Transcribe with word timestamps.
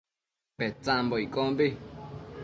Petsambo 0.57 1.15
iccombi 1.25 1.67